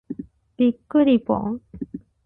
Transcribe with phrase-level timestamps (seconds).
[0.57, 1.61] びっくりぽん。